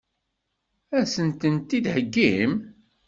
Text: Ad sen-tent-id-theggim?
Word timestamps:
Ad 0.97 1.05
sen-tent-id-theggim? 1.13 2.53